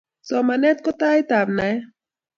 [0.27, 1.81] Somanet ko tait ab naet